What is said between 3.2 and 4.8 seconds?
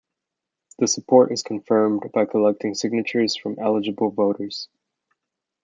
from eligible voters.